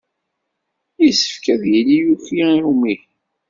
Yessefk 1.03 1.45
ad 1.53 1.63
yili 1.71 1.95
yuki 2.03 2.37
i 2.55 2.59
umihi. 2.71 3.07